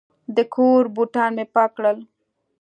[0.35, 1.97] د کور بوټان مې پاک کړل.